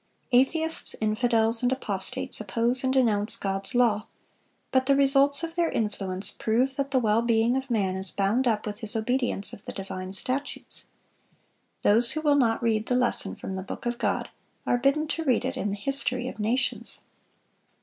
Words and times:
(418) 0.31 0.41
Atheists, 0.63 0.95
infidels, 0.99 1.61
and 1.61 1.71
apostates 1.71 2.41
oppose 2.41 2.83
and 2.83 2.91
denounce 2.91 3.35
God's 3.37 3.75
law; 3.75 4.07
but 4.71 4.87
the 4.87 4.95
results 4.95 5.43
of 5.43 5.53
their 5.53 5.69
influence 5.69 6.31
prove 6.31 6.75
that 6.75 6.89
the 6.89 6.97
well 6.97 7.21
being 7.21 7.55
of 7.55 7.69
man 7.69 7.95
is 7.95 8.09
bound 8.09 8.47
up 8.47 8.65
with 8.65 8.79
his 8.79 8.95
obedience 8.95 9.53
of 9.53 9.63
the 9.65 9.71
divine 9.71 10.11
statutes. 10.11 10.87
Those 11.83 12.13
who 12.13 12.21
will 12.21 12.33
not 12.33 12.63
read 12.63 12.87
the 12.87 12.95
lesson 12.95 13.35
from 13.35 13.55
the 13.55 13.61
book 13.61 13.85
of 13.85 13.99
God, 13.99 14.29
are 14.65 14.79
bidden 14.79 15.07
to 15.09 15.23
read 15.23 15.45
it 15.45 15.55
in 15.55 15.69
the 15.69 15.75
history 15.77 16.27
of 16.27 16.39
nations. 16.39 17.01